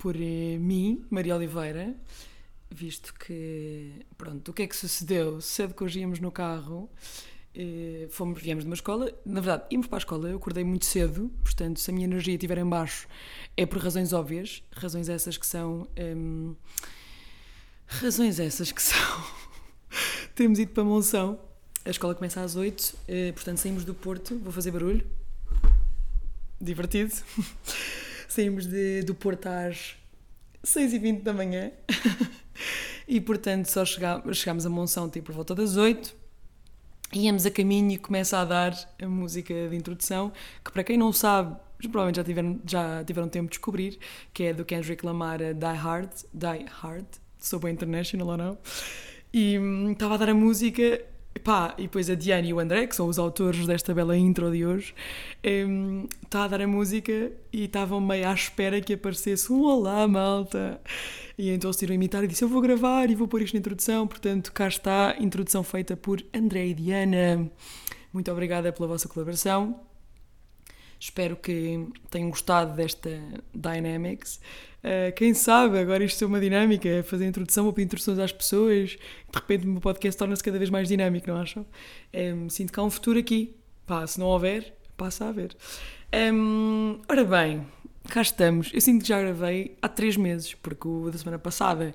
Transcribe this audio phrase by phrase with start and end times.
[0.00, 1.94] por eh, mim, Maria Oliveira,
[2.70, 5.42] visto que, pronto, o que é que sucedeu?
[5.42, 6.88] Cedo que hoje íamos no carro,
[7.54, 10.86] eh, fomos, viemos de uma escola, na verdade, íamos para a escola, eu acordei muito
[10.86, 13.06] cedo, portanto, se a minha energia estiver em baixo,
[13.54, 15.86] é por razões óbvias, razões essas que são...
[15.94, 16.54] ehm,
[17.86, 19.24] razões essas que são...
[20.34, 21.38] Temos ido para Monção,
[21.84, 25.06] a escola começa às 8, eh, portanto, saímos do Porto, vou fazer barulho,
[26.58, 27.12] divertido.
[28.30, 29.96] Saímos de, do Porto às
[30.64, 31.70] 6h20 da manhã.
[33.08, 36.14] E, portanto, só chegá- chegámos a Monção tipo por volta das 8
[37.12, 38.72] Íamos a caminho e começa a dar
[39.02, 40.30] a música de introdução,
[40.64, 43.98] que para quem não sabe, provavelmente já tiveram, já tiveram tempo de descobrir,
[44.32, 47.06] que é do Kendrick Lamar Die Hard, Die Hard,
[47.36, 48.58] sou bem international ou não,
[49.32, 51.00] e hum, estava a dar a música,
[51.38, 54.50] pá, e depois a Diana e o André, que são os autores desta bela intro
[54.50, 54.94] de hoje,
[56.22, 60.80] está a dar a música e estavam meio à espera que aparecesse um Olá, malta!
[61.38, 63.60] E então se a imitar e disse: Eu vou gravar e vou pôr isto na
[63.60, 64.06] introdução.
[64.06, 67.50] Portanto, cá está, introdução feita por André e Diana.
[68.12, 69.80] Muito obrigada pela vossa colaboração.
[70.98, 73.08] Espero que tenham gostado desta
[73.54, 74.38] Dynamics.
[74.82, 78.32] Uh, quem sabe agora isto é uma dinâmica, é fazer introdução, vou pedir introduções às
[78.32, 78.90] pessoas.
[78.90, 78.98] De
[79.34, 81.66] repente o meu podcast torna-se cada vez mais dinâmico, não acham?
[82.14, 83.54] Um, sinto que há um futuro aqui.
[83.86, 85.56] Pá, se não houver, passa a haver.
[86.32, 87.66] Um, ora bem,
[88.08, 88.70] cá estamos.
[88.72, 91.94] Eu sinto que já gravei há três meses, porque o da semana passada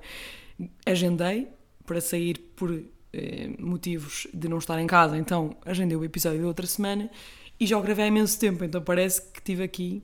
[0.84, 1.48] agendei
[1.84, 2.70] para sair por
[3.12, 7.10] eh, motivos de não estar em casa, então agendei o episódio da outra semana
[7.58, 10.02] e já o gravei há imenso tempo, então parece que estive aqui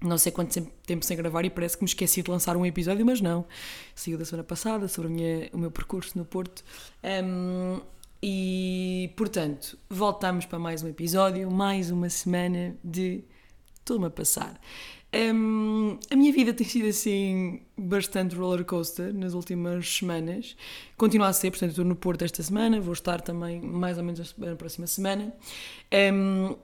[0.00, 3.04] não sei quanto tempo- sem gravar e parece que me esqueci de lançar um episódio,
[3.04, 3.46] mas não.
[3.94, 6.62] Saiu da semana passada sobre minha- o meu percurso no Porto.
[7.24, 7.80] Um,
[8.22, 13.24] e, portanto, voltamos para mais um episódio, mais uma semana de
[13.78, 14.60] Estou-me a passar.
[15.14, 20.56] Um, a minha vida tem sido assim bastante roller coaster nas últimas semanas.
[20.96, 24.34] Continua a ser, portanto, estou no Porto esta semana, vou estar também mais ou menos
[24.36, 25.32] na próxima semana.
[26.12, 26.56] Um,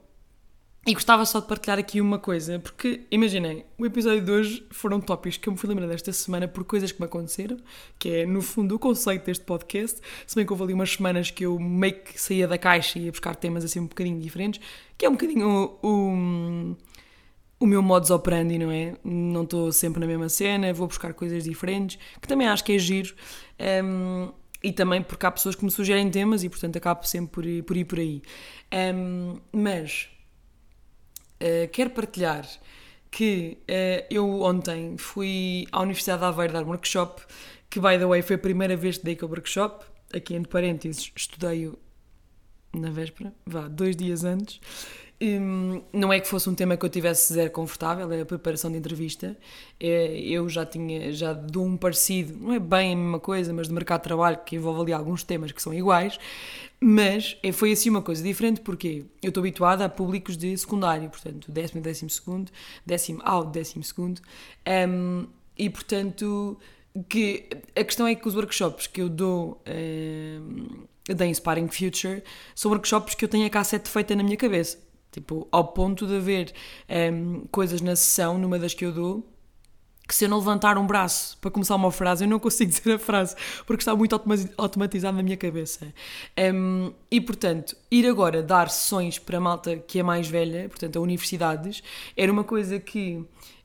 [0.84, 5.00] e gostava só de partilhar aqui uma coisa, porque imaginem, o episódio de hoje foram
[5.00, 7.56] tópicos que eu me fui lembrando esta semana por coisas que me aconteceram,
[8.00, 10.00] que é no fundo o conceito deste podcast.
[10.26, 13.04] Se bem que houve ali umas semanas que eu meio que saía da caixa e
[13.04, 14.60] ia buscar temas assim um bocadinho diferentes,
[14.98, 16.76] que é um bocadinho o, o,
[17.60, 18.96] o meu modus operandi, não é?
[19.04, 22.78] Não estou sempre na mesma cena, vou buscar coisas diferentes, que também acho que é
[22.78, 23.14] giro.
[23.84, 27.46] Um, e também porque há pessoas que me sugerem temas e portanto acabo sempre por
[27.46, 28.22] ir por, ir por aí.
[28.94, 30.08] Um, mas
[31.42, 32.46] Uh, quero partilhar
[33.10, 37.20] que uh, eu ontem fui à Universidade de Aveiro dar um workshop,
[37.68, 39.84] que, by the way, foi a primeira vez que dei aquele workshop.
[40.14, 41.76] Aqui, entre parênteses, estudei-o
[42.72, 44.60] na véspera, vá, dois dias antes.
[45.24, 48.72] Hum, não é que fosse um tema que eu tivesse zero confortável, é a preparação
[48.72, 49.38] de entrevista.
[49.78, 53.68] É, eu já tinha, já dou um parecido, não é bem a mesma coisa, mas
[53.68, 56.18] de mercado de trabalho que envolve ali alguns temas que são iguais.
[56.80, 61.08] Mas é, foi assim uma coisa diferente porque eu estou habituada a públicos de secundário,
[61.08, 62.50] portanto, décimo décimo segundo,
[62.84, 64.20] décimo ao décimo segundo,
[64.88, 66.58] hum, e portanto,
[67.08, 70.84] que a questão é que os workshops que eu dou hum,
[71.14, 72.24] da Inspiring Future
[72.56, 74.90] são workshops que eu tenho a cassete feita na minha cabeça.
[75.12, 76.52] Tipo, ao ponto de haver
[77.12, 79.32] hum, coisas na sessão, numa das que eu dou,
[80.08, 82.94] que se eu não levantar um braço para começar uma frase, eu não consigo dizer
[82.94, 83.36] a frase,
[83.66, 85.92] porque está muito automa- automatizado na minha cabeça.
[86.54, 90.98] Um, e, portanto, ir agora dar sessões para a malta que é mais velha, portanto,
[90.98, 91.82] a universidades,
[92.16, 93.24] era uma coisa que,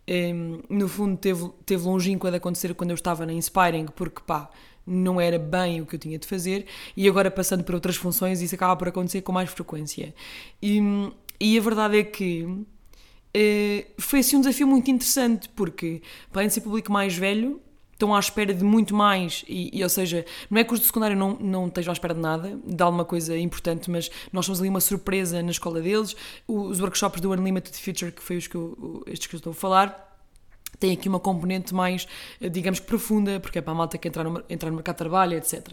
[0.10, 4.50] um, no fundo, teve, teve longínqua de acontecer quando eu estava na Inspiring, porque, pá,
[4.86, 6.66] não era bem o que eu tinha de fazer,
[6.96, 10.16] e agora passando para outras funções, isso acaba por acontecer com mais frequência.
[10.62, 10.82] E,
[11.40, 12.66] e a verdade é que
[13.34, 16.02] eh, foi assim um desafio muito interessante, porque,
[16.32, 17.62] para ser público mais velho,
[17.98, 20.86] estão à espera de muito mais, e, e, ou seja, não é que os de
[20.86, 24.60] secundário não, não estejam à espera de nada, de alguma coisa importante, mas nós somos
[24.60, 26.16] ali uma surpresa na escola deles.
[26.48, 29.56] Os workshops do Unlimited Future, que foi os que eu, estes que eu estou a
[29.56, 30.08] falar,
[30.80, 32.08] tem aqui uma componente mais,
[32.40, 35.00] eh, digamos profunda, porque é para a malta que entrar no, entrar no mercado de
[35.00, 35.68] trabalho, etc.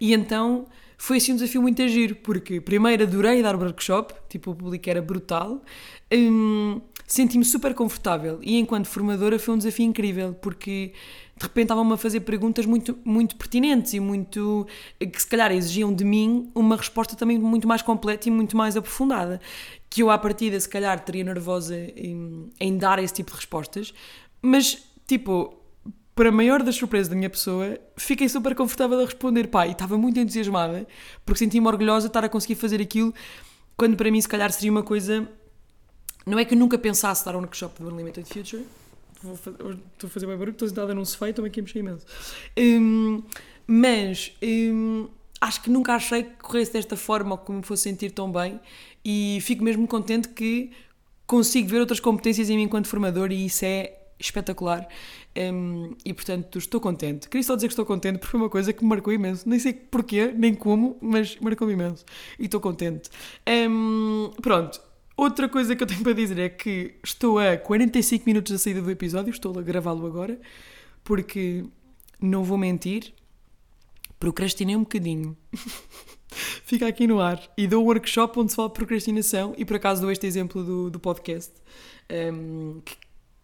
[0.00, 0.66] E então
[1.00, 4.90] foi assim um desafio muito a giro, porque primeiro adorei dar workshop, tipo o público
[4.90, 5.62] era brutal,
[6.12, 10.92] hum, senti-me super confortável e enquanto formadora foi um desafio incrível, porque
[11.36, 14.66] de repente estavam-me a fazer perguntas muito, muito pertinentes e muito
[14.98, 18.76] que se calhar exigiam de mim uma resposta também muito mais completa e muito mais
[18.76, 19.40] aprofundada,
[19.88, 23.94] que eu à partida se calhar teria nervosa em, em dar esse tipo de respostas,
[24.42, 25.57] mas tipo
[26.18, 29.70] para a maior das surpresas da minha pessoa, fiquei super confortável a responder, pá, e
[29.70, 30.84] estava muito entusiasmada,
[31.24, 33.14] porque senti-me orgulhosa de estar a conseguir fazer aquilo,
[33.76, 35.28] quando para mim se calhar seria uma coisa...
[36.26, 38.64] Não é que eu nunca pensasse dar um workshop do Unlimited Future,
[39.36, 39.56] fazer,
[39.92, 42.04] estou a fazer bem barulho, estou sentada num sofá e estou aqui a mexer imenso.
[42.58, 43.22] Hum,
[43.64, 45.06] mas hum,
[45.40, 48.58] acho que nunca achei que corresse desta forma ou que me fosse sentir tão bem
[49.04, 50.72] e fico mesmo contente que
[51.28, 54.86] consigo ver outras competências em mim enquanto formador e isso é espetacular.
[55.36, 57.28] Hum, e portanto estou contente.
[57.28, 59.48] Queria só dizer que estou contente porque foi uma coisa que me marcou imenso.
[59.48, 62.04] Nem sei porquê, nem como, mas marcou-me imenso.
[62.38, 63.10] E estou contente.
[63.48, 64.80] Hum, pronto,
[65.18, 68.80] Outra coisa que eu tenho para dizer é que estou a 45 minutos da saída
[68.80, 70.40] do episódio, estou a gravá-lo agora,
[71.02, 71.64] porque
[72.20, 73.12] não vou mentir,
[74.20, 75.36] procrastinei um bocadinho.
[76.62, 77.42] Fica aqui no ar.
[77.56, 80.62] E dou um workshop onde se fala de procrastinação, e por acaso dou este exemplo
[80.62, 81.52] do, do podcast,
[82.32, 82.94] um, que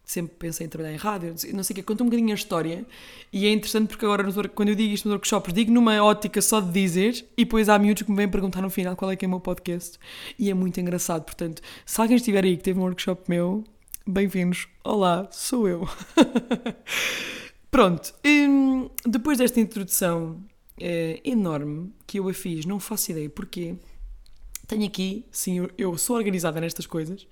[0.05, 2.85] sempre pensei em trabalhar em rádio, não sei o que, conta um bocadinho a história
[3.33, 6.61] e é interessante porque agora quando eu digo isto nos workshops digo numa ótica só
[6.61, 9.25] de dizer e depois há miúdos que me vêm perguntar no final qual é que
[9.25, 9.97] é o meu podcast.
[10.37, 13.63] E é muito engraçado, portanto se alguém estiver aí que teve um workshop meu
[14.05, 15.89] bem-vindos, olá, sou eu.
[17.71, 20.39] Pronto, hum, depois desta introdução
[20.79, 23.75] é, enorme que eu a fiz, não faço ideia porquê
[24.67, 27.27] tenho aqui, sim, eu sou organizada nestas coisas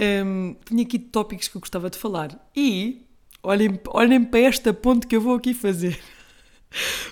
[0.00, 2.38] um, tinha aqui tópicos que eu gostava de falar.
[2.56, 3.06] E
[3.42, 5.98] olhem, olhem para esta ponte que eu vou aqui fazer.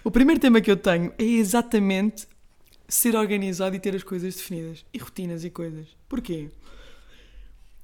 [0.05, 2.29] O primeiro tema que eu tenho é exatamente
[2.87, 4.87] ser organizado e ter as coisas definidas.
[4.95, 5.89] E rotinas e coisas.
[6.09, 6.49] Porquê?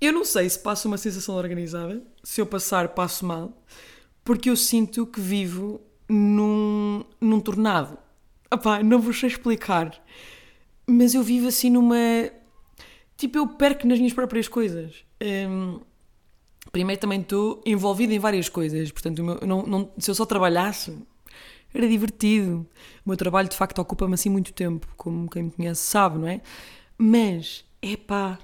[0.00, 3.60] Eu não sei se passo uma sensação organizada, se eu passar, passo mal,
[4.24, 7.98] porque eu sinto que vivo num, num tornado.
[8.52, 10.00] Epá, não vos sei explicar,
[10.86, 11.96] mas eu vivo assim numa
[13.16, 15.05] tipo, eu perco nas minhas próprias coisas.
[15.22, 15.81] Um,
[16.72, 20.96] primeiro também estou envolvida em várias coisas, portanto, meu, não, não, se eu só trabalhasse,
[21.72, 22.66] era divertido.
[23.05, 26.28] O meu trabalho de facto ocupa-me assim muito tempo, como quem me conhece sabe, não
[26.28, 26.40] é?
[26.96, 28.38] Mas, é pá,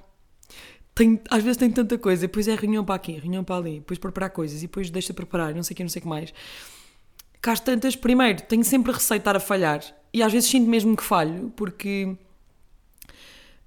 [1.30, 4.30] às vezes tem tanta coisa, depois é reunião para aqui, reunião para ali, depois preparar
[4.30, 6.34] coisas, e depois deixa preparar, não sei o que, não sei o que mais.
[7.40, 9.82] Cá tantas, primeiro, tenho sempre de estar a falhar,
[10.12, 12.16] e às vezes sinto mesmo que falho, porque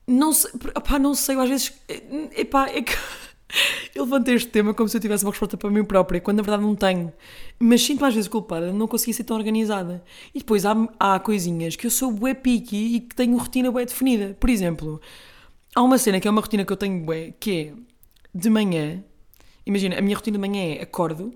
[0.07, 1.73] não sei, opá, não sei, às vezes.
[2.35, 2.93] Epá, é que.
[3.93, 6.43] Eu levantei este tema como se eu tivesse uma resposta para mim própria, quando na
[6.43, 7.13] verdade não tenho.
[7.59, 10.03] Mas sinto-me às vezes culpada de não conseguir ser tão organizada.
[10.33, 13.85] E depois há, há coisinhas que eu sou bué picky e que tenho rotina bué
[13.85, 14.35] definida.
[14.39, 14.99] Por exemplo,
[15.75, 17.73] há uma cena que é uma rotina que eu tenho bué, que é
[18.33, 19.03] de manhã.
[19.67, 21.31] Imagina, a minha rotina de manhã é acordo,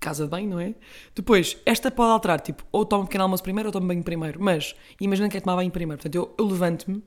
[0.00, 0.74] casa de banho, não é?
[1.14, 4.42] Depois, esta pode alterar, tipo, ou tomo pequeno almoço primeiro ou tomo banho primeiro.
[4.42, 6.00] Mas, imagina que é tomar banho primeiro.
[6.00, 7.02] Portanto, eu, eu levanto-me,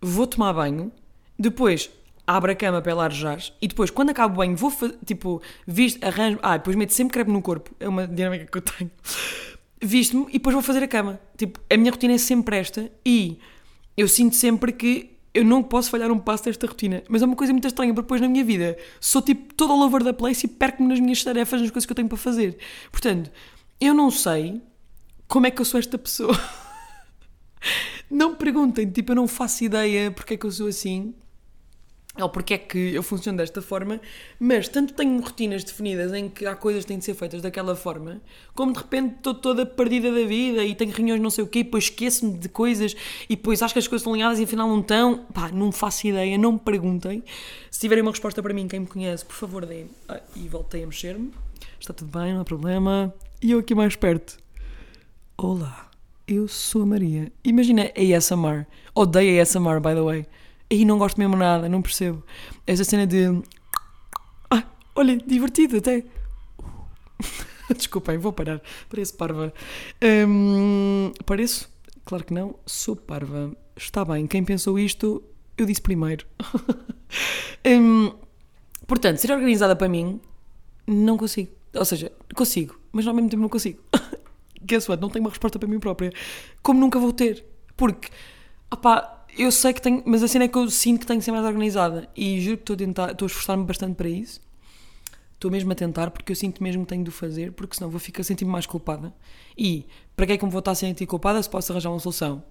[0.00, 0.92] vou tomar banho,
[1.38, 1.90] depois
[2.26, 4.72] abro a cama para ela arejar e depois, quando acabo o banho, vou,
[5.04, 6.38] tipo, visto, arranjo...
[6.42, 7.74] Ah, depois meto sempre crepe no corpo.
[7.78, 8.90] É uma dinâmica que eu tenho.
[9.84, 11.20] Visto-me e depois vou fazer a cama.
[11.36, 13.38] Tipo, a minha rotina é sempre esta e
[13.96, 17.02] eu sinto sempre que eu não posso falhar um passo desta rotina.
[17.08, 19.82] Mas é uma coisa muito estranha, porque depois na minha vida sou tipo todo all
[19.82, 22.58] over the place e perco-me nas minhas tarefas, nas coisas que eu tenho para fazer.
[22.90, 23.30] Portanto,
[23.80, 24.60] eu não sei
[25.26, 26.38] como é que eu sou esta pessoa.
[28.10, 31.14] não me perguntem, tipo, eu não faço ideia porque é que eu sou assim
[32.20, 33.98] ou porque é que eu funciono desta forma,
[34.38, 37.74] mas tanto tenho rotinas definidas em que há coisas que têm de ser feitas daquela
[37.74, 38.20] forma,
[38.54, 41.60] como de repente estou toda perdida da vida e tenho reuniões não sei o quê,
[41.60, 42.94] e depois esqueço-me de coisas
[43.28, 45.24] e depois acho que as coisas estão alinhadas e afinal não estão.
[45.32, 47.24] Pá, não faço ideia, não me perguntem.
[47.70, 49.88] Se tiverem uma resposta para mim, quem me conhece, por favor, deem.
[50.06, 51.32] Ah, e voltei a mexer-me.
[51.80, 53.12] Está tudo bem, não há problema.
[53.40, 54.36] E eu aqui mais perto.
[55.38, 55.90] Olá,
[56.28, 57.32] eu sou a Maria.
[57.42, 58.66] Imagina ASMR.
[58.94, 60.26] Odeio ASMR, by the way
[60.72, 62.22] aí não gosto mesmo nada, não percebo.
[62.66, 63.42] Essa cena de.
[64.50, 64.64] Ah,
[64.94, 66.04] olha, divertido até.
[67.76, 68.60] Desculpem, vou parar.
[68.88, 69.52] Pareço parva.
[70.28, 71.70] Um, pareço?
[72.04, 72.56] Claro que não.
[72.66, 73.54] Sou parva.
[73.76, 74.26] Está bem.
[74.26, 75.22] Quem pensou isto,
[75.56, 76.26] eu disse primeiro.
[77.66, 78.12] um,
[78.86, 80.20] portanto, ser organizada para mim,
[80.86, 81.50] não consigo.
[81.74, 83.80] Ou seja, consigo, mas ao mesmo tempo não consigo.
[84.64, 85.00] Guess what?
[85.00, 86.12] Não tenho uma resposta para mim própria.
[86.62, 87.44] Como nunca vou ter.
[87.76, 88.10] Porque,
[88.70, 91.24] opá, eu sei que tenho, mas a cena é que eu sinto que tenho que
[91.24, 94.40] ser mais organizada e juro que estou a tentar, estou a esforçar-me bastante para isso.
[95.34, 97.90] Estou mesmo a tentar porque eu sinto mesmo que tenho de o fazer, porque senão
[97.90, 99.12] vou ficar sentindo mais culpada.
[99.56, 101.98] E para que é que eu vou estar a sentir culpada se posso arranjar uma
[101.98, 102.44] solução?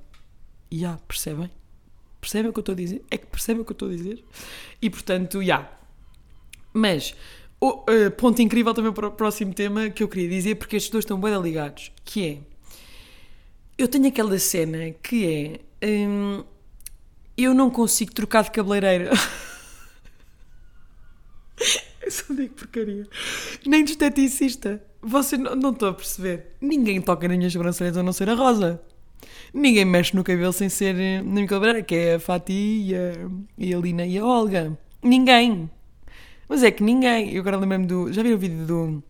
[0.70, 1.50] E já, percebem?
[2.20, 3.02] Percebem o que eu estou a dizer?
[3.10, 4.24] É que percebem o que eu estou a dizer?
[4.82, 5.72] E portanto, já.
[6.74, 7.16] Mas,
[7.60, 10.92] o uh, ponto incrível também para o próximo tema que eu queria dizer, porque estes
[10.92, 12.38] dois estão bem ligados, que é.
[13.78, 15.88] Eu tenho aquela cena que é.
[15.88, 16.44] Hum,
[17.44, 19.12] eu não consigo trocar de cabeleireira.
[22.10, 23.08] Só digo porcaria.
[23.66, 24.84] Nem de esteticista.
[25.02, 26.56] Você não, estou a perceber.
[26.60, 28.82] Ninguém toca nas minhas sobrancelhas a não ser a Rosa.
[29.54, 32.94] Ninguém mexe no cabelo sem ser eh, na minha cabeleireira, que é a Fati
[33.58, 34.78] e a Lina e a Olga.
[35.04, 35.70] Ninguém.
[36.48, 37.34] Mas é que ninguém.
[37.34, 38.12] Eu agora lembro-me do.
[38.12, 39.04] Já viram o vídeo do.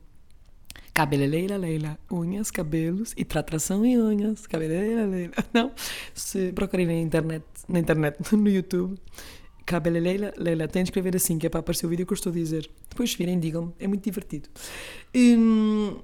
[0.94, 4.46] Cabeleleira Leila, unhas, cabelos e tratação e unhas.
[4.46, 5.34] Cabeleleira Leila.
[5.54, 5.72] Não?
[6.14, 8.98] Se procurem na internet, na internet, no YouTube,
[9.66, 12.32] Cabeleleira Leila, tem de escrever assim, que é para aparecer o vídeo que eu estou
[12.32, 12.70] a dizer.
[12.90, 14.50] Depois virem, digam-me, é muito divertido.
[15.16, 15.98] Hum,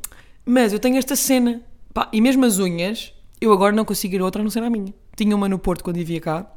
[0.45, 1.61] mas eu tenho esta cena,
[1.93, 4.69] pá, e mesmo as unhas, eu agora não consigo ir outra a não ser a
[4.69, 4.93] minha.
[5.17, 6.53] Tinha uma no Porto quando vivia cá,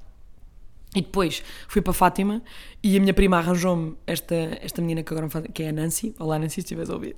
[0.95, 2.43] e depois fui para Fátima
[2.83, 5.73] e a minha prima arranjou-me esta, esta menina que agora me faz, que é a
[5.73, 6.15] Nancy.
[6.19, 7.17] Olá, Nancy, se estiveres a ouvir.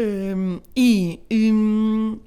[0.00, 2.18] Um, e um,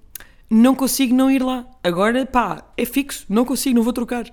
[0.50, 1.66] não consigo não ir lá.
[1.84, 4.26] Agora, pá, é fixo, não consigo, não vou trocar.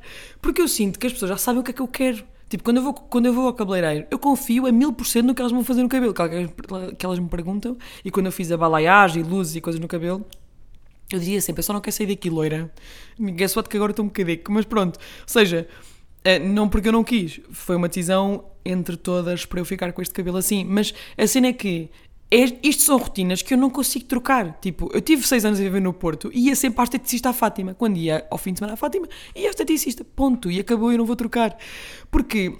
[0.42, 2.24] Porque eu sinto que as pessoas já sabem o que é que eu quero.
[2.48, 5.26] Tipo, quando eu vou, quando eu vou ao cabeleireiro, eu confio a mil por cento
[5.26, 6.50] no que elas vão fazer no cabelo, que elas,
[6.98, 7.76] que elas me perguntam.
[8.04, 10.24] E quando eu fiz a balaiagem, luzes e coisas no cabelo,
[11.12, 12.72] eu dizia sempre: eu só não quero sair daqui loira.
[13.20, 14.40] Guess what, que agora estou um bocadinho.
[14.48, 15.68] Mas pronto, ou seja,
[16.24, 20.02] eh, não porque eu não quis, foi uma decisão entre todas para eu ficar com
[20.02, 20.64] este cabelo assim.
[20.64, 21.90] Mas a cena é que
[22.30, 24.58] é, isto são rotinas que eu não consigo trocar.
[24.60, 27.32] Tipo, eu tive seis anos a viver no Porto e ia sempre à esteticista à
[27.32, 27.74] Fátima.
[27.74, 30.04] Quando ia ao fim de semana à Fátima, ia à esteticista.
[30.04, 30.50] Ponto.
[30.50, 31.56] E acabou, eu não vou trocar.
[32.10, 32.58] Porque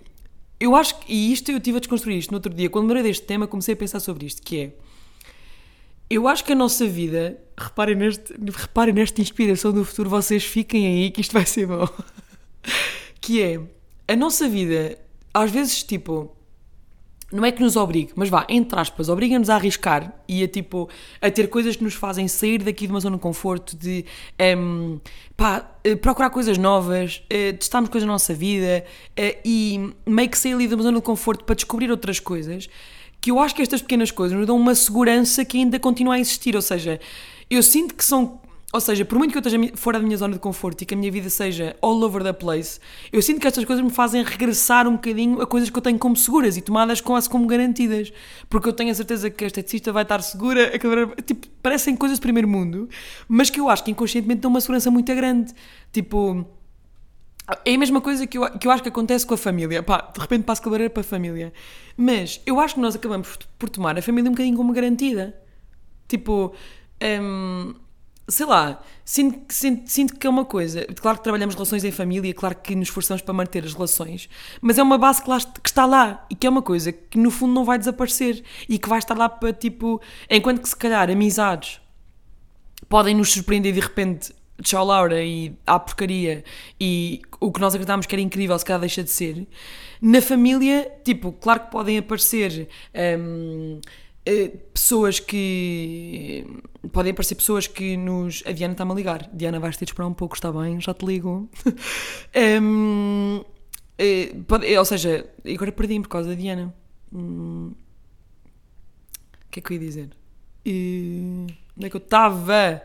[0.59, 3.03] eu acho que, e isto eu tive a desconstruir isto no outro dia, quando lembrei
[3.03, 4.73] deste tema, comecei a pensar sobre isto, que é.
[6.11, 10.87] Eu acho que a nossa vida, reparem, neste, reparem nesta inspiração do futuro, vocês fiquem
[10.87, 11.87] aí que isto vai ser bom.
[13.21, 13.61] que é,
[14.09, 14.99] a nossa vida,
[15.35, 16.35] às vezes, tipo,
[17.31, 20.89] não é que nos obrigue, mas vá, entre aspas, obriga-nos a arriscar e a tipo
[21.21, 24.05] a ter coisas que nos fazem sair daqui de uma zona de conforto, de
[24.57, 24.99] um,
[25.37, 30.39] pá, eh, procurar coisas novas, uh, testarmos coisas na nossa vida uh, e meio que
[30.39, 32.69] sair ali de uma zona de conforto para descobrir outras coisas.
[33.21, 36.21] Que eu acho que estas pequenas coisas nos dão uma segurança que ainda continua a
[36.21, 36.57] existir.
[36.57, 36.99] Ou seja,
[37.51, 38.41] eu sinto que são
[38.71, 40.93] ou seja, por muito que eu esteja fora da minha zona de conforto e que
[40.93, 42.79] a minha vida seja all over the place,
[43.11, 45.99] eu sinto que estas coisas me fazem regressar um bocadinho a coisas que eu tenho
[45.99, 48.13] como seguras e tomadas quase como garantidas.
[48.51, 50.71] Porque eu tenho a certeza que a esteticista vai estar segura,
[51.25, 52.91] tipo, parecem coisas de primeiro mundo,
[53.27, 55.55] mas que eu acho que inconscientemente dão uma segurança muito grande.
[55.91, 56.47] Tipo,
[57.65, 59.83] é a mesma coisa que eu, que eu acho que acontece com a família.
[59.83, 61.55] Pá, de repente passo cabeleireiro para a família.
[61.97, 65.35] Mas eu acho que nós acabamos por tomar a família um bocadinho como garantida.
[66.07, 66.53] Tipo,
[67.03, 67.75] hum,
[68.29, 70.85] sei lá, sinto, sinto, sinto que é uma coisa.
[70.97, 74.29] Claro que trabalhamos relações em família, claro que nos esforçamos para manter as relações,
[74.61, 77.19] mas é uma base que, lá, que está lá e que é uma coisa que
[77.19, 80.01] no fundo não vai desaparecer e que vai estar lá para tipo.
[80.31, 81.81] Enquanto que se calhar amizades
[82.89, 84.37] podem nos surpreender de repente.
[84.61, 86.43] Tchau Laura e há porcaria
[86.81, 89.47] e o que nós acreditávamos que era incrível se calhar deixa de ser.
[90.03, 92.69] Na família, tipo, claro que podem aparecer
[93.21, 93.81] hum,
[94.73, 96.47] pessoas que.
[96.93, 98.43] Podem aparecer pessoas que nos.
[98.47, 99.31] A Diana está-me a ligar.
[99.33, 100.81] Diana, vais ter de esperar um pouco, está bem?
[100.81, 101.49] Já te ligo.
[102.63, 103.45] um,
[103.99, 106.73] eh, pode, ou seja, agora perdi-me por causa da Diana.
[107.13, 107.73] Hum,
[109.47, 110.11] o que é que eu ia dizer?
[110.65, 112.83] E, onde é que eu estava?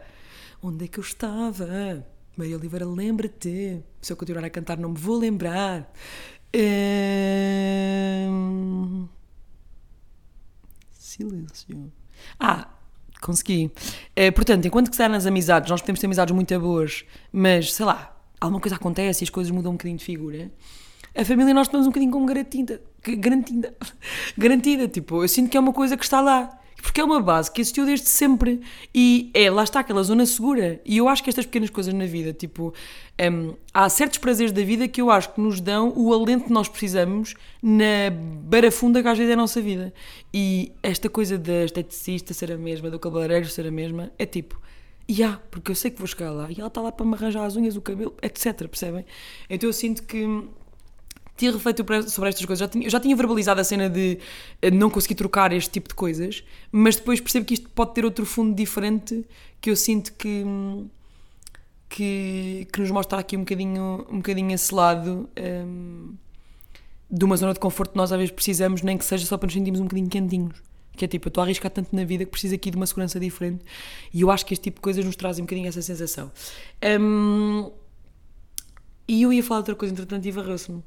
[0.62, 2.05] Onde é que eu estava?
[2.35, 3.83] Maria Oliveira, lembra-te.
[4.01, 5.91] Se eu continuar a cantar, não me vou lembrar.
[8.29, 9.07] Um,
[11.13, 11.91] Silêncio.
[12.39, 12.67] Ah,
[13.22, 13.72] consegui.
[14.17, 17.86] Uh, portanto, enquanto que se nas amizades, nós podemos ter amizades muito boas, mas sei
[17.86, 20.51] lá, alguma coisa acontece e as coisas mudam um bocadinho de figura.
[21.15, 22.82] A família nós estamos um bocadinho como garantida.
[23.05, 23.75] Garantida.
[24.36, 24.88] Garantida.
[24.88, 26.60] Tipo, eu sinto que é uma coisa que está lá.
[26.84, 28.60] Porque é uma base que existiu desde sempre
[28.94, 30.82] e é, lá está aquela zona segura.
[30.84, 32.74] E eu acho que estas pequenas coisas na vida, tipo,
[33.32, 36.52] um, há certos prazeres da vida que eu acho que nos dão o alento que
[36.52, 38.12] nós precisamos na
[38.44, 39.94] barafunda que às vezes é a nossa vida.
[40.34, 44.62] E esta coisa da esteticista ser a mesma, do cabeleireiro ser a mesma, é tipo,
[45.08, 47.13] e yeah, porque eu sei que vou chegar lá e ela está lá para me
[47.13, 48.68] arranjar as unhas, o cabelo, etc.
[48.68, 49.06] Percebem?
[49.50, 50.28] Então eu sinto que
[51.36, 52.60] tinha refletido sobre estas coisas.
[52.60, 54.20] Já tinha, já tinha verbalizado a cena de
[54.62, 58.06] eh, não conseguir trocar este tipo de coisas, mas depois percebo que isto pode ter
[58.06, 59.25] outro fundo diferente
[59.60, 60.44] que eu sinto que.
[61.90, 65.30] que, que nos mostra aqui um bocadinho, um bocadinho esse lado.
[65.38, 66.16] Um,
[67.13, 69.46] de uma zona de conforto que nós às vezes precisamos, nem que seja só para
[69.46, 70.56] nos sentirmos um bocadinho quentinhos.
[70.96, 72.88] Que é tipo, eu estou a arriscar tanto na vida que preciso aqui de uma
[72.88, 73.63] segurança diferente.
[74.12, 76.32] E eu acho que este tipo de coisas nos trazem um bocadinho essa sensação.
[77.00, 77.72] Um,
[79.08, 80.84] e eu ia falar outra coisa, entretanto, e varreu-se-me.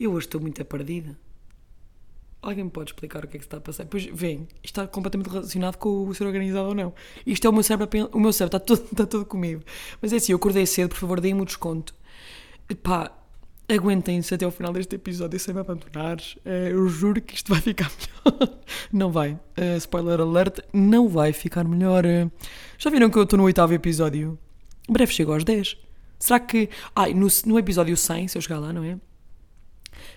[0.00, 1.14] Eu hoje estou muito perdida.
[2.40, 3.84] Alguém me pode explicar o que é que está a passar?
[3.84, 6.94] Pois vem, está completamente relacionado com o ser organizado ou não.
[7.26, 9.62] Isto é o meu cérebro, o meu cérebro está todo, está todo comigo.
[10.00, 11.94] Mas é assim, eu acordei cedo, por favor, deem-me o desconto.
[12.82, 13.12] Pá,
[13.68, 16.16] aguentem-se até ao final deste episódio sem me abandonar.
[16.46, 17.92] Eh, eu juro que isto vai ficar
[18.24, 18.58] melhor.
[18.90, 19.38] Não vai.
[19.54, 22.04] Eh, spoiler alert, não vai ficar melhor.
[22.78, 24.38] Já viram que eu estou no oitavo episódio?
[24.88, 25.76] Breve chego aos 10.
[26.18, 26.70] Será que.
[26.96, 28.98] Ai, no, no episódio 100, se eu chegar lá, não é?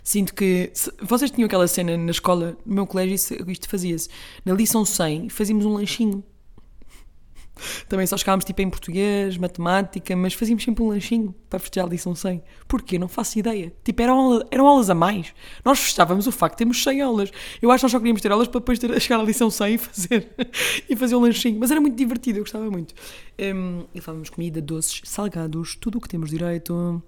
[0.03, 0.69] Sinto que.
[0.74, 4.10] se- vocês tinham aquela cena na escola, no meu colégio, isso- isto fazia-se.
[4.43, 6.24] Na lição 100, fazíamos um lanchinho.
[7.88, 11.89] Também só chegávamos tipo em português, matemática, mas fazíamos sempre um lanchinho para festejar a
[11.89, 12.41] lição 100.
[12.67, 12.98] Porquê?
[12.98, 13.72] Não faço ideia.
[13.83, 15.33] Tipo, eram, eram aulas a mais.
[15.63, 17.31] Nós festejávamos o facto de termos 100 aulas.
[17.62, 19.75] Eu acho que nós só queríamos ter aulas para depois ter, chegar à lição 100
[19.75, 20.29] e fazer,
[20.89, 21.60] e fazer um lanchinho.
[21.60, 22.93] Mas era muito divertido, eu gostava muito.
[23.39, 27.03] Hum, e falávamos comida, doces, salgados, tudo o que temos direito.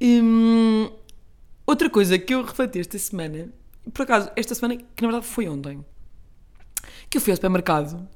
[0.00, 0.88] Hum,
[1.70, 3.48] outra coisa que eu refleti esta semana,
[3.94, 5.84] por acaso, esta semana, que na verdade foi ontem,
[7.08, 8.08] que eu fui ao supermercado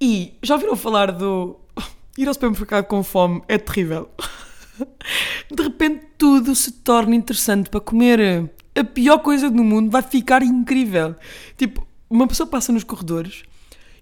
[0.00, 1.60] e já ouviram falar do
[2.16, 4.10] ir ao supermercado com fome é terrível.
[5.50, 8.50] De repente tudo se torna interessante para comer.
[8.74, 11.14] A pior coisa do mundo vai ficar incrível.
[11.56, 13.42] Tipo, uma pessoa passa nos corredores,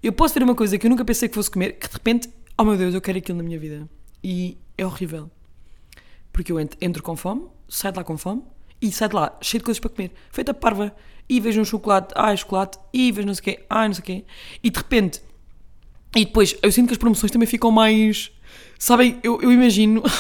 [0.03, 2.29] eu posso ver uma coisa que eu nunca pensei que fosse comer, que de repente,
[2.59, 3.89] oh meu Deus, eu quero aquilo na minha vida.
[4.23, 5.31] E é horrível.
[6.33, 8.43] Porque eu entro, com fome, saio de lá com fome
[8.87, 10.13] e saio de lá cheio de coisas para comer.
[10.31, 10.95] Feita parva.
[11.27, 14.03] E vejo um chocolate, ai, chocolate, e vejo não sei o quê, ai, não sei
[14.03, 14.25] o quê.
[14.63, 15.23] E de repente,
[16.15, 18.31] e depois eu sinto que as promoções também ficam mais.
[18.79, 20.03] Sabem, eu, eu imagino.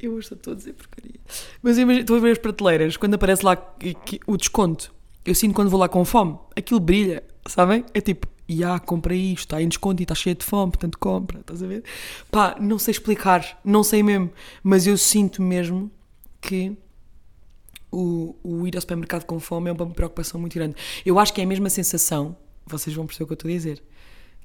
[0.00, 1.20] eu hoje estou a dizer porcaria.
[1.62, 4.92] Mas eu imagino, estou a ver as prateleiras, quando aparece lá que- que- o desconto.
[5.24, 7.84] Eu sinto quando vou lá com fome, aquilo brilha, sabem?
[7.92, 11.40] É tipo, já comprei isto, está em desconto e está cheio de fome, portanto compra,
[11.40, 11.84] estás a ver?
[12.30, 15.90] Pá, não sei explicar, não sei mesmo, mas eu sinto mesmo
[16.40, 16.76] que
[17.90, 20.76] o, o ir ao supermercado com fome é uma preocupação muito grande.
[21.04, 23.52] Eu acho que é a mesma sensação, vocês vão perceber o que eu estou a
[23.54, 23.82] dizer,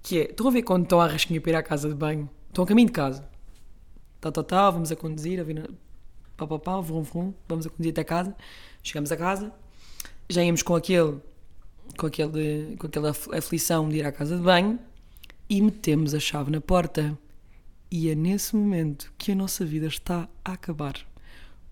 [0.02, 2.30] que é, estão a ver quando estão à rasquinha para ir à casa de banho,
[2.50, 3.28] estão a caminho de casa,
[4.22, 5.68] tá, tá, tá, vamos a conduzir, a vir, na-
[6.38, 8.36] pá, pá, pá, vrum, vrum, vamos a conduzir até casa,
[8.82, 9.54] chegamos a casa,
[10.30, 11.18] já íamos com aquele,
[11.98, 14.80] com aquele, com aquela af- aflição de ir à casa de banho
[15.50, 17.18] e metemos a chave na porta.
[17.92, 20.96] E é nesse momento que a nossa vida está a acabar.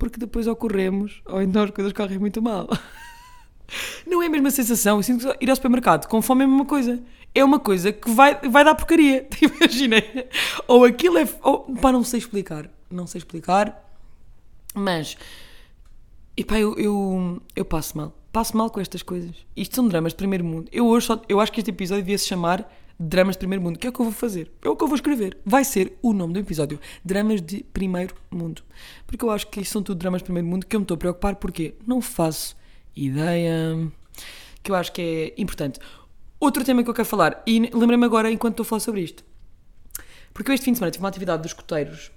[0.01, 2.67] Porque depois ocorremos, ou então as coisas correm muito mal.
[4.03, 4.97] Não é a mesma sensação.
[4.97, 6.99] Eu sinto que ir ao supermercado com fome é a mesma coisa.
[7.35, 9.27] É uma coisa que vai, vai dar porcaria.
[9.39, 10.01] Imaginem.
[10.67, 11.29] Ou aquilo é.
[11.43, 12.67] Ou, pá, não sei explicar.
[12.89, 13.79] Não sei explicar.
[14.73, 15.15] Mas.
[16.35, 18.11] E pá, eu, eu, eu passo mal.
[18.33, 19.35] Passo mal com estas coisas.
[19.55, 20.67] Isto são dramas de primeiro mundo.
[20.71, 22.67] Eu hoje só, eu acho que este episódio devia se chamar
[23.01, 23.79] Dramas de Primeiro Mundo.
[23.79, 24.51] Que é o que eu vou fazer.
[24.61, 25.37] É o que eu vou escrever.
[25.43, 26.79] Vai ser o nome do episódio.
[27.03, 28.61] Dramas de Primeiro Mundo.
[29.07, 30.97] Porque eu acho que são tudo dramas de primeiro mundo que eu me estou a
[30.97, 32.55] preocupar porque não faço
[32.95, 33.91] ideia.
[34.61, 35.79] Que eu acho que é importante.
[36.39, 39.23] Outro tema que eu quero falar, e lembrei-me agora enquanto estou a falar sobre isto.
[40.33, 42.11] Porque eu este fim de semana tive uma atividade dos escoteiros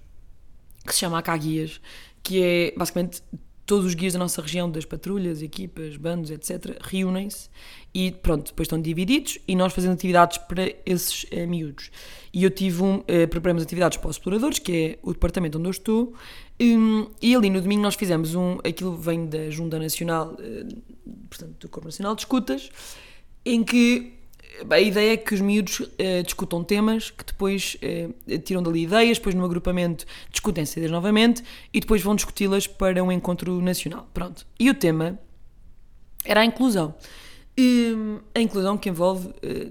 [0.87, 1.81] que se chama Acaguias,
[2.23, 3.23] que é basicamente
[3.67, 7.49] todos os guias da nossa região, das patrulhas, equipas, bandos, etc., reúnem-se
[7.95, 11.91] e pronto, depois estão divididos e nós fazemos atividades para esses eh, miúdos.
[12.33, 15.69] E eu tive um, eh, preparamos atividades para os exploradores, que é o departamento onde
[15.69, 16.15] eu estou,
[16.61, 20.67] hum, e ali no domingo nós fizemos um, aquilo vem da Junta Nacional, eh,
[21.31, 22.71] portanto, do Corpo Nacional de Escutas,
[23.45, 24.13] em que
[24.71, 28.09] a ideia é que os miúdos eh, discutam temas que depois eh,
[28.45, 33.11] tiram dali ideias, depois no agrupamento discutem ideias novamente e depois vão discuti-las para um
[33.11, 34.09] encontro nacional.
[34.15, 34.47] Pronto.
[34.59, 35.19] E o tema
[36.25, 36.95] era a inclusão.
[37.57, 37.95] E,
[38.35, 39.69] a inclusão que envolve eh,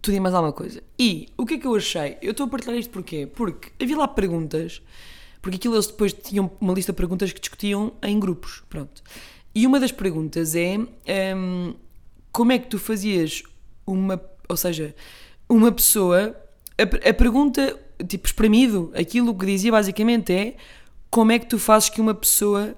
[0.00, 0.82] tudo e mais alguma coisa.
[0.98, 2.16] E o que é que eu achei?
[2.22, 3.26] Eu estou a partilhar isto porquê?
[3.26, 4.82] Porque havia lá perguntas,
[5.40, 8.62] porque aquilo eles depois tinham uma lista de perguntas que discutiam em grupos.
[8.68, 9.02] Pronto.
[9.54, 10.78] E uma das perguntas é
[11.36, 11.74] hum,
[12.32, 13.44] como é que tu fazias
[13.86, 14.94] uma, ou seja,
[15.48, 16.34] uma pessoa,
[16.78, 20.56] a, a pergunta, tipo, espremido, aquilo que dizia basicamente é
[21.10, 22.74] como é que tu fazes que uma pessoa,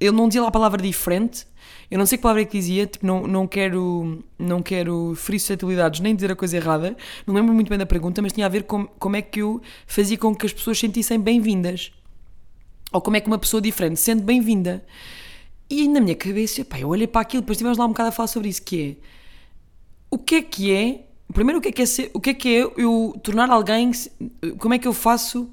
[0.00, 1.46] ele não dizia lá a palavra diferente,
[1.90, 5.38] eu não sei que palavra é que dizia, tipo, não, não quero, não quero ferir
[5.38, 8.48] suscetibilidades nem dizer a coisa errada, não lembro muito bem da pergunta, mas tinha a
[8.48, 11.92] ver com como é que eu fazia com que as pessoas se sentissem bem-vindas.
[12.92, 14.84] Ou como é que uma pessoa diferente se sente bem-vinda.
[15.68, 18.12] E na minha cabeça, pá, eu olhei para aquilo, depois estivemos lá um bocado a
[18.12, 19.06] falar sobre isso, que é
[20.16, 22.34] o que é que é primeiro o que é que é ser, o que é
[22.34, 23.90] que é eu tornar alguém
[24.58, 25.50] como é que eu faço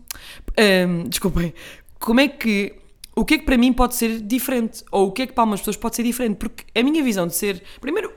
[0.58, 1.54] hum, desculpem
[2.00, 2.76] como é que
[3.16, 4.84] o que é que para mim pode ser diferente?
[4.92, 6.38] Ou o que é que para algumas pessoas pode ser diferente?
[6.38, 8.12] Porque a minha visão de ser primeiro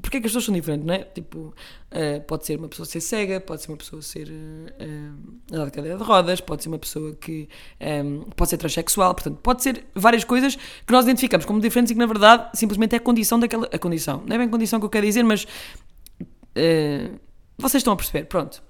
[0.00, 0.98] porque é que as pessoas são diferentes, não é?
[1.04, 5.64] Tipo, uh, pode ser uma pessoa ser cega, pode ser uma pessoa ser uh, andar
[5.66, 7.48] de cadeira de rodas, pode ser uma pessoa que
[7.80, 11.94] um, pode ser transexual, portanto, pode ser várias coisas que nós identificamos como diferentes e
[11.94, 13.68] que na verdade simplesmente é a condição daquela.
[13.72, 17.18] A condição, não é bem condição que eu quero dizer, mas uh,
[17.58, 18.62] vocês estão a perceber, pronto.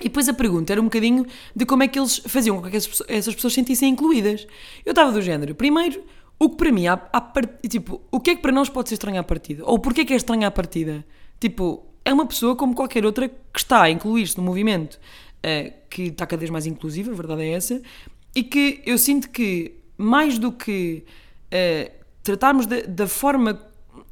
[0.00, 2.76] E depois a pergunta era um bocadinho de como é que eles faziam com que
[2.76, 4.46] essas pessoas, essas pessoas se sentissem incluídas.
[4.84, 6.04] Eu estava do género, primeiro,
[6.38, 8.94] o que para mim, à part- tipo, o que é que para nós pode ser
[8.96, 9.62] estranho à partida?
[9.64, 11.04] Ou porquê que é estranho à partida?
[11.40, 14.98] Tipo, é uma pessoa como qualquer outra que está a incluir-se no movimento
[15.42, 17.80] eh, que está cada vez mais inclusivo, a verdade é essa,
[18.34, 21.04] e que eu sinto que, mais do que
[21.50, 23.60] eh, tratarmos da forma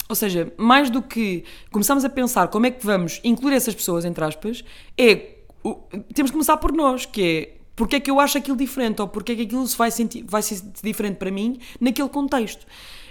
[0.08, 4.04] ou seja, mais do que começarmos a pensar como é que vamos incluir essas pessoas,
[4.04, 4.62] entre aspas,
[4.98, 5.76] é o-
[6.12, 9.08] temos que começar por nós, que é porque é que eu acho aquilo diferente ou
[9.08, 12.66] porque é que aquilo vai, sentir, vai ser diferente para mim naquele contexto.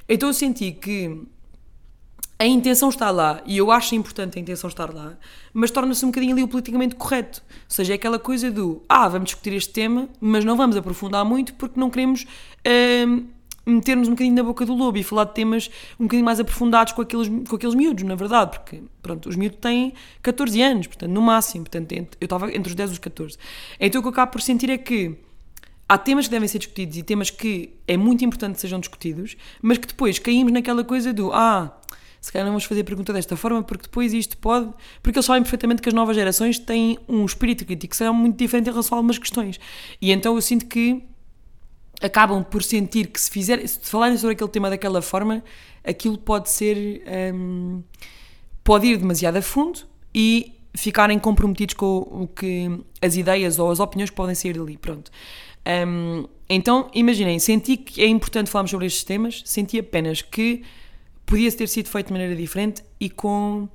[0.08, 1.26] Então eu senti que
[2.40, 5.18] a intenção está lá e eu acho importante a intenção estar lá,
[5.54, 7.42] mas torna-se um bocadinho ali o politicamente correto.
[7.50, 11.24] Ou seja, é aquela coisa do ah, vamos discutir este tema, mas não vamos aprofundar
[11.24, 12.26] muito porque não queremos
[13.08, 13.28] hum,
[13.66, 16.94] meter-nos um bocadinho na boca do lobo e falar de temas um bocadinho mais aprofundados
[16.94, 21.12] com aqueles, com aqueles miúdos, na verdade, porque pronto, os miúdos têm 14 anos, portanto,
[21.12, 23.38] no máximo, portanto, eu estava entre os 10 e os 14.
[23.80, 25.16] Então o que eu acabo por sentir é que
[25.88, 29.38] há temas que devem ser discutidos e temas que é muito importante que sejam discutidos,
[29.62, 31.80] mas que depois caímos naquela coisa do ah,
[32.24, 34.72] se calhar não vamos fazer a pergunta desta forma porque depois isto pode.
[35.02, 38.38] Porque eles sabem perfeitamente que as novas gerações têm um espírito crítico que será muito
[38.38, 39.60] diferente em relação a algumas questões.
[40.02, 41.04] E então eu sinto que
[42.04, 45.44] acabam por sentir que se fizer, se falarem sobre aquele tema daquela forma,
[45.84, 47.04] aquilo pode ser.
[47.34, 47.82] hum,
[48.64, 49.82] pode ir demasiado a fundo
[50.14, 54.78] e ficarem comprometidos com o que as ideias ou as opiniões que podem sair dali.
[54.78, 55.12] Pronto.
[55.88, 60.64] Hum, então, imaginem, senti que é importante falarmos sobre estes temas, senti apenas que
[61.26, 63.68] podia ter sido feito de maneira diferente e com.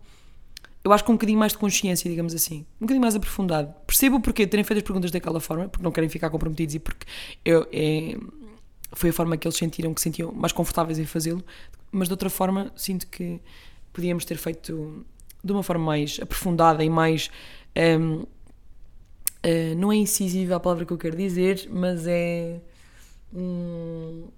[0.85, 2.65] Eu acho que um bocadinho mais de consciência, digamos assim.
[2.81, 3.75] Um bocadinho mais aprofundado.
[3.87, 6.75] Percebo o porquê de terem feito as perguntas daquela forma, porque não querem ficar comprometidos
[6.75, 7.07] e porque
[7.45, 8.17] eu, é,
[8.93, 11.45] foi a forma que eles sentiram que se sentiam mais confortáveis em fazê-lo,
[11.91, 13.41] mas de outra forma sinto que
[13.93, 15.05] podíamos ter feito
[15.43, 17.31] de uma forma mais aprofundada e mais.
[17.77, 18.25] hum,
[19.43, 22.61] eh, não é incisiva a palavra que eu quero dizer, mas é.
[23.33, 24.33] eu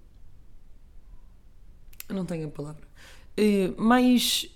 [2.15, 2.83] não tenho a palavra.
[3.37, 4.49] Eh, mais.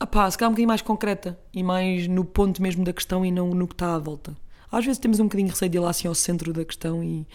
[0.00, 3.32] Opá, se calhar um bocadinho mais concreta e mais no ponto mesmo da questão e
[3.32, 4.36] não no que está à volta.
[4.70, 7.02] Às vezes temos um bocadinho de receio de ir lá assim ao centro da questão
[7.02, 7.26] e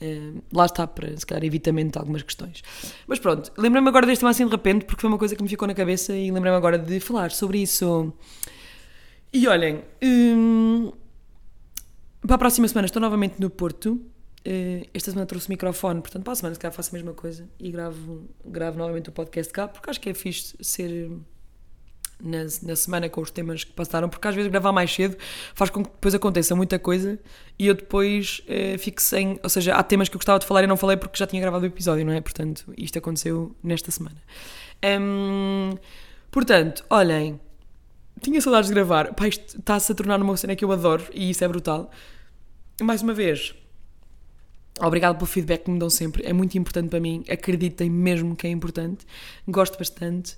[0.00, 2.62] eh, lá está para, se calhar, evitamento de algumas questões.
[3.06, 5.48] Mas pronto, lembrei-me agora deste tema assim de repente porque foi uma coisa que me
[5.48, 8.12] ficou na cabeça e lembrei-me agora de falar sobre isso.
[9.32, 10.92] E olhem, hum,
[12.22, 14.00] para a próxima semana estou novamente no Porto.
[14.44, 17.12] Eh, Esta semana trouxe o microfone, portanto, para a semana se calhar faço a mesma
[17.12, 21.10] coisa e gravo, gravo novamente o podcast cá, porque acho que é fixe ser
[22.22, 25.16] na, na semana com os temas que passaram, porque às vezes gravar mais cedo
[25.54, 27.18] faz com que depois aconteça muita coisa
[27.58, 29.38] e eu depois eh, fico sem.
[29.42, 31.40] Ou seja, há temas que eu gostava de falar e não falei porque já tinha
[31.40, 32.20] gravado o episódio, não é?
[32.20, 34.16] Portanto, isto aconteceu nesta semana.
[36.30, 37.40] Portanto, olhem,
[38.20, 39.14] tinha saudades de gravar.
[39.14, 41.90] Pá, isto está-se a tornar uma cena que eu adoro e isso é brutal.
[42.80, 43.54] Mais uma vez,
[44.80, 46.24] obrigado pelo feedback que me dão sempre.
[46.26, 47.24] É muito importante para mim.
[47.28, 49.06] Acreditem mesmo que é importante.
[49.48, 50.36] Gosto bastante.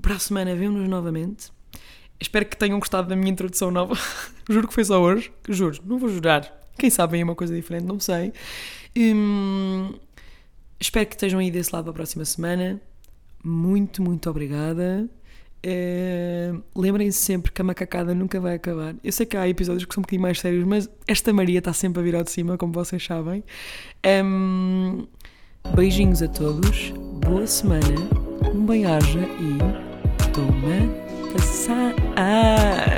[0.00, 1.50] Para a semana vemos-nos novamente.
[2.20, 3.94] Espero que tenham gostado da minha introdução nova.
[4.48, 5.30] Juro que foi só hoje.
[5.48, 6.50] Juro, não vou jurar.
[6.78, 8.32] Quem sabe é uma coisa diferente, não sei.
[8.96, 9.94] Hum,
[10.80, 12.80] espero que estejam aí desse lado para a próxima semana.
[13.42, 15.08] Muito, muito obrigada.
[15.62, 18.94] Eh, Lembrem-se sempre que a macacada nunca vai acabar.
[19.02, 21.72] Eu sei que há episódios que são um bocadinho mais sérios, mas esta Maria está
[21.72, 23.42] sempre a virar de cima, como vocês sabem.
[24.02, 25.06] Em,
[25.74, 26.90] beijinhos a todos,
[27.24, 27.94] boa semana,
[28.54, 29.85] um bem-aja e
[30.36, 30.90] domaine
[31.32, 32.95] de.